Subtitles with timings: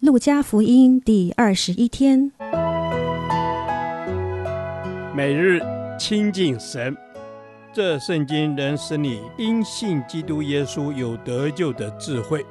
[0.00, 2.30] 路加福音第二十一天，
[5.12, 5.60] 每日
[5.98, 6.96] 亲近神，
[7.72, 12.46] 这圣经能使你因信基督耶稣有得救的智慧。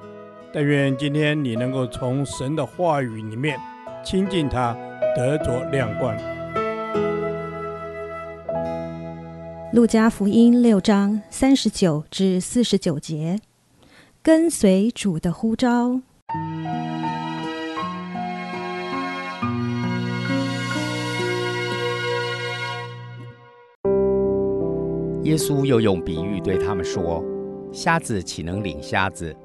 [0.54, 3.58] 但愿今天你能够从神的话语里面
[4.04, 4.76] 亲近他，
[5.16, 6.14] 得着亮光。
[9.72, 13.40] 路加福音六章三十九至四十九节。
[14.22, 16.02] 跟随主的呼召。
[25.28, 27.22] 耶稣又用比喻对他们说
[27.70, 29.36] ：“瞎子岂能领瞎子？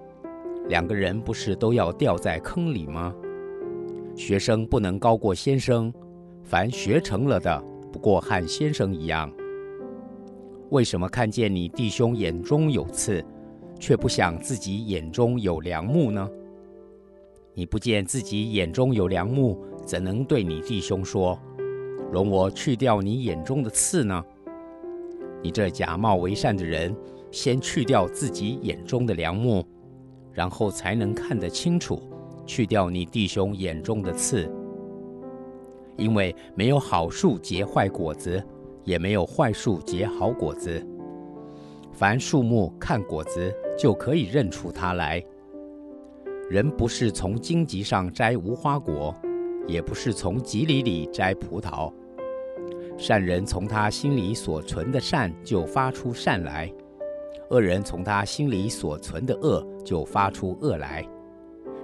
[0.69, 3.13] 两个人不是都要掉在坑里吗？
[4.15, 5.93] 学生不能高过先生，
[6.45, 7.61] 凡学成了的，
[7.93, 9.29] 不过和先生一样。
[10.71, 13.21] 为什么看见你弟兄眼中有刺？”
[13.81, 16.31] 却不想自己眼中有梁木呢？
[17.55, 21.37] 你不见自己眼中有梁木，怎能对你弟兄说
[22.13, 24.25] ：“容我去掉你眼中的刺呢？”
[25.43, 26.95] 你这假冒为善的人，
[27.31, 29.67] 先去掉自己眼中的梁木，
[30.33, 32.01] 然后才能看得清楚，
[32.47, 34.49] 去掉你弟兄眼中的刺。
[35.97, 38.43] 因为没有好树结坏果子，
[38.85, 40.85] 也没有坏树结好果子。
[41.93, 45.23] 凡树木看果子，就可以认出它来。
[46.49, 49.15] 人不是从荆棘上摘无花果，
[49.67, 51.93] 也不是从蒺藜里摘葡萄。
[52.97, 56.73] 善人从他心里所存的善就发出善来，
[57.51, 61.05] 恶人从他心里所存的恶就发出恶来，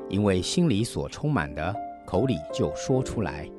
[0.08, 1.74] 因为心里所充满的，
[2.06, 3.50] 口里就说出来。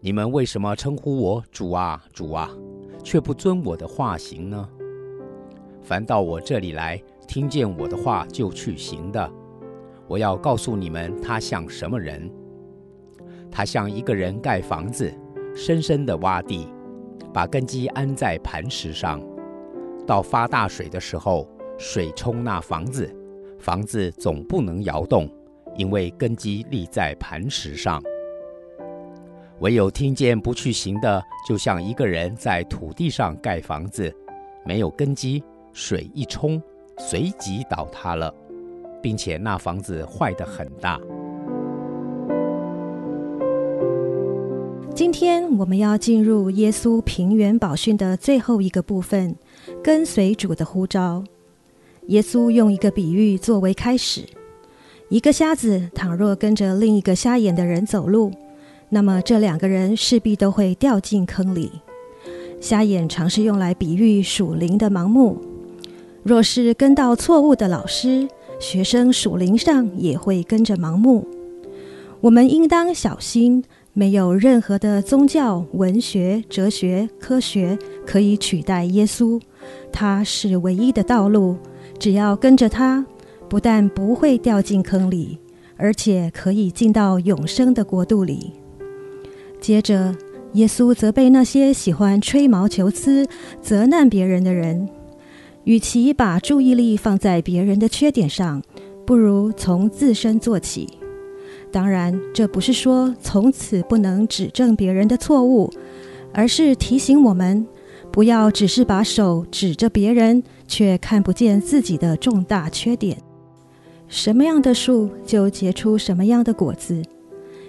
[0.00, 2.50] 你们为什么称呼我主啊，主啊，
[3.04, 4.68] 却不遵我的话行呢？
[5.82, 9.30] 凡到我这里来，听见我的话就去行的，
[10.08, 12.30] 我要告诉你们，他像什么人？
[13.50, 15.12] 他像一个人盖房子，
[15.54, 16.68] 深深地挖地，
[17.32, 19.20] 把根基安在磐石上。
[20.06, 23.14] 到发大水的时候，水冲那房子，
[23.58, 25.28] 房子总不能摇动，
[25.76, 28.02] 因为根基立在磐石上。
[29.60, 34.12] 唯有听见不去行的，就像一个人在土地上盖房子，
[34.64, 35.42] 没有根基。
[35.72, 36.60] 水一冲，
[36.98, 38.34] 随即倒塌了，
[39.00, 40.98] 并且那房子坏得很大。
[45.00, 49.34] 今天我们要进入耶稣平原宝训的最后一个部分，
[49.82, 51.24] 跟随主的呼召。
[52.08, 54.26] 耶稣用一个比喻作为开始：
[55.08, 58.30] 一个瞎子倘若跟着另一个瞎眼的人走路，
[58.90, 61.70] 那么这两个人势必都会掉进坑里。
[62.60, 65.38] 瞎眼常是用来比喻属灵的盲目。
[66.22, 68.28] 若是跟到错误的老师，
[68.58, 71.26] 学生属灵上也会跟着盲目。
[72.20, 79.40] 我们应当小心，没有任何的宗教、文学、哲学、科学可以取代耶稣。
[79.92, 81.56] 他是唯一的道路，
[81.98, 83.04] 只要跟着他，
[83.48, 85.38] 不但不会掉进坑里，
[85.76, 88.52] 而且可以进到永生的国度里。
[89.60, 90.14] 接着，
[90.52, 93.26] 耶稣责备那些喜欢吹毛求疵、
[93.60, 94.88] 责难别人的人。
[95.64, 98.62] 与其把注意力放在别人的缺点上，
[99.04, 100.88] 不如从自身做起。
[101.72, 105.70] 当然，这不是说从此不能指正别人的错误，
[106.32, 107.66] 而是提醒我们
[108.10, 113.16] 不要只是把手指着别人，却看不见自己的重大缺点。
[114.08, 117.00] 什么样的树就结出什么样的果子。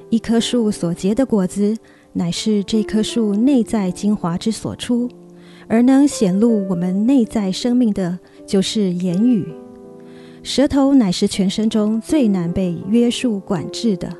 [0.09, 1.77] 一棵树所结的果子，
[2.13, 5.07] 乃是这棵树内在精华之所出。
[5.67, 9.47] 而能显露我们内在生命的，就是言语。
[10.43, 14.11] 舌头乃是全身中最难被约束管制的，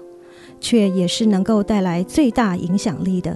[0.60, 3.36] 却也是能够带来最大影响力的。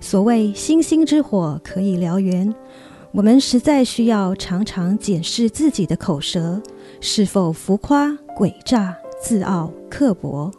[0.00, 2.52] 所谓星星之火可以燎原，
[3.12, 6.60] 我们实在需要常常检视自己的口舌
[7.00, 10.50] 是否浮夸、诡诈、自傲、刻薄。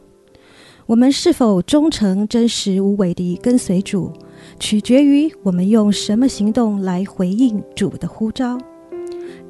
[0.85, 4.11] 我们是否忠诚、真实无伪地跟随主？
[4.57, 8.57] 取决于我们用什么行动来回应主的呼召。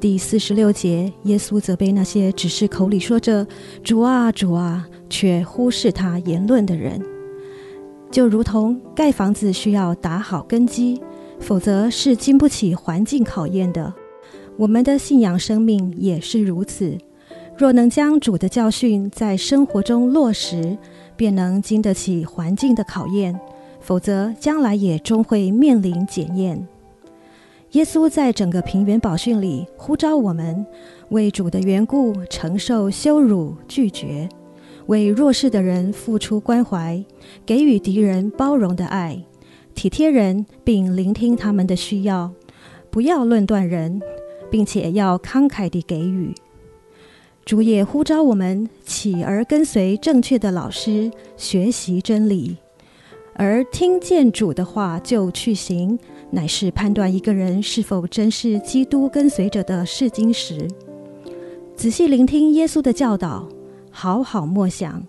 [0.00, 3.44] 第四十六节，耶稣责备那些只是口里说着
[3.82, 7.02] “主啊，主啊”，却忽视他言论的人，
[8.08, 11.00] 就如同盖房子需要打好根基，
[11.40, 13.92] 否则是经不起环境考验的。
[14.56, 16.96] 我们的信仰生命也是如此。
[17.56, 20.78] 若能将主的教训在生活中落实，
[21.16, 23.38] 便能经得起环境的考验。
[23.80, 26.68] 否则，将来也终会面临检验。
[27.72, 30.64] 耶稣在整个平原宝训里呼召我们，
[31.10, 34.26] 为主的缘故承受羞辱、拒绝。
[34.86, 37.04] 为弱势的人付出关怀，
[37.44, 39.22] 给予敌人包容的爱，
[39.74, 42.32] 体贴人并聆听他们的需要，
[42.88, 44.00] 不要论断人，
[44.50, 46.34] 并且要慷慨地给予。
[47.44, 52.56] 主也呼召我们起而跟随正确的老师学习真理，
[53.34, 55.98] 而听见主的话就去行，
[56.30, 60.68] 乃是判断一个人是否真是基督跟随者的试金石。
[61.74, 63.48] 仔细聆听耶稣的教导。
[63.90, 65.02] 好好默想，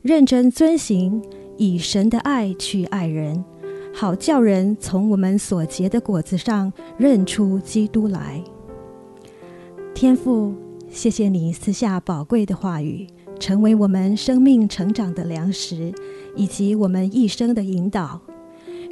[0.00, 1.22] 认真遵行，
[1.58, 3.44] 以神的爱去爱人，
[3.92, 8.42] 好叫人从我们所结的果子上认出基督来。
[9.92, 10.54] 天父，
[10.88, 13.06] 谢谢你赐下宝贵的话语，
[13.38, 15.92] 成为我们生命成长的粮食，
[16.34, 18.18] 以及我们一生的引导。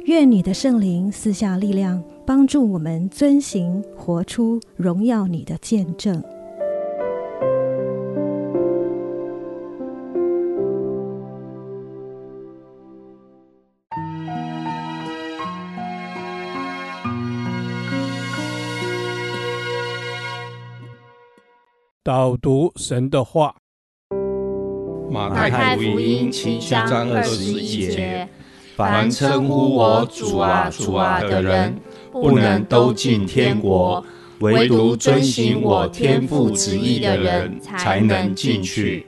[0.05, 6.21] 愿你的圣灵赐下力量，帮助我们遵行，活出荣耀你的见证。
[22.03, 23.55] 导读神的话，
[25.11, 28.27] 马太福音七章二十一节：
[28.81, 31.75] 凡称呼我主啊主啊的人，
[32.11, 34.03] 不能都进天国；
[34.39, 39.05] 唯独遵行我天父旨意的人，才能进去。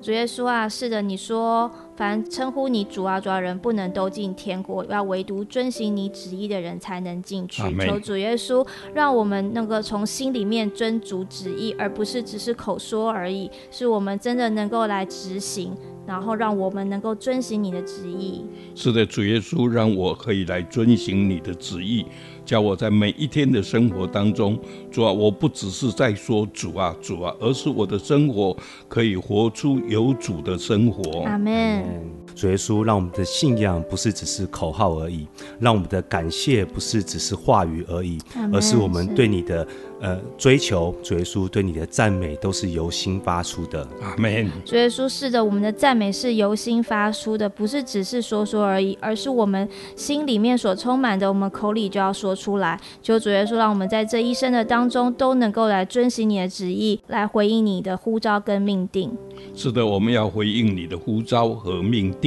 [0.00, 7.62] 主耶稣啊，是的，你说，凡称呼你主啊主啊人，不能都进天国，要唯独遵行你旨意的人才能进去。
[7.84, 8.64] 求主耶稣，
[8.94, 15.74] 让我们能够从心里面遵主旨意，而不是只是口说而已，是我们真的能够来执行。
[16.06, 18.44] 然后让我们能够遵行你的旨意。
[18.74, 22.06] 是的，主耶稣让我可以来遵行你的旨意，
[22.44, 24.58] 叫我在每一天的生活当中，
[24.90, 28.56] 主啊，我不只是在说主啊主啊，而是我的生活
[28.88, 31.22] 可以活出有主的生活。
[31.24, 32.25] 阿门。
[32.36, 35.26] 主耶稣让我们的信仰不是只是口号而已，
[35.58, 38.18] 让我们的感谢不是只是话语而已，
[38.52, 39.66] 而是我们对你的。
[39.98, 43.80] 呃，追求主耶稣对你的赞美都是由心发出的。
[44.02, 44.46] 阿门。
[44.62, 49.66] 主耶稣是的，我们的赞美是由心发出的，不是只是说说而已，而是我们
[49.96, 52.78] 心里面所充满的，我们口里就要说出来。
[53.02, 59.10] 求主耶稣让我们在这一生的当中都能够来遵行你的旨意，来回应你的呼召跟命定。
[59.54, 62.25] 是的，我们要回应你的呼召和命定。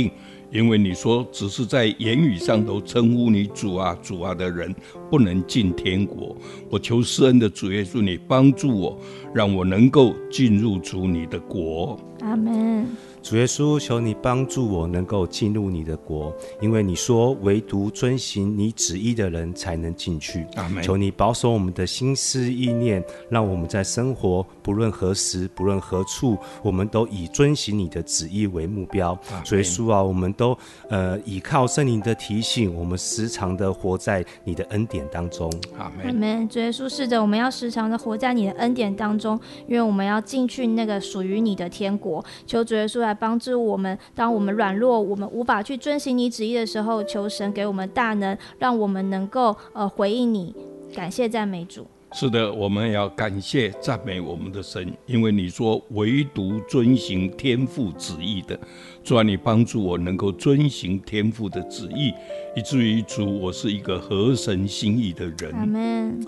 [0.52, 4.74] 因为你说，只是在言语上头称呼你主啊主啊的人，
[5.10, 6.36] 不能进天国。
[6.70, 9.00] 我求施恩的主耶稣，你帮助我，
[9.34, 12.00] 让我能够进入主你的国。
[12.22, 12.88] 阿门。
[13.22, 20.48] 主耶稣，求你帮助我能够进入你的国，因为你说唯独遵行你旨意的人才能进去。
[20.56, 20.82] 阿门。
[20.82, 29.18] 求你保守我们的心思意念，让我们在生活不论何时、不论何处，我们都以遵行你的旨意为目标。
[29.44, 30.58] 主耶稣啊，我们都
[30.90, 35.52] 呃依靠圣灵的提醒，我们时常的活在你的恩典当中。
[35.78, 36.06] 阿门。
[36.08, 36.50] 阿门。
[36.50, 42.24] 主耶稣，是的，我们要时常的活在你的恩典当中，因为我们要进去那个属于你的天国。
[42.48, 50.56] 求主耶稣来帮助我们，当我们软弱，我们无法去遵行你旨意的时候，求神给我们大能，让我们能够呃回应你。
[50.94, 51.88] 感谢赞美主。
[52.12, 58.60] 是的，我们要感谢赞美我们的神，因为你说唯独遵行天父旨意的，
[59.04, 62.12] 主啊，你帮助我能够遵行天父的旨意，
[62.56, 65.52] 以至于主，我是一个合神心意的人。
[65.54, 66.20] 阿门。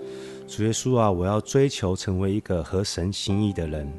[0.46, 3.92] 主耶稣啊，我要追求成为一个合神心意的人。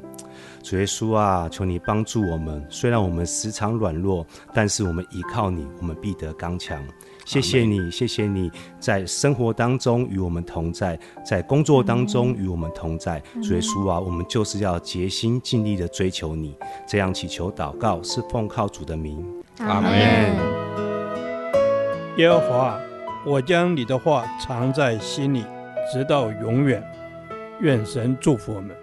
[0.64, 2.66] 主耶稣啊，求你帮助我们。
[2.70, 6.82] 虽然我们时常软弱，但是我们依靠你，我们必得刚强。
[7.26, 13.22] 谢谢你，谢谢你在生活当中与我们同在，在工作当中与我们同在。
[13.42, 16.56] 主耶稣啊，我们就是要竭心尽力的追求你。
[16.88, 19.22] 这样祈求祷告，是奉靠主的名。
[19.58, 19.92] 阿门。
[22.16, 22.80] 耶和华，
[23.26, 25.44] 我将你的话藏在心里，
[25.92, 26.82] 直到永远。
[27.60, 28.74] 愿神祝福我们。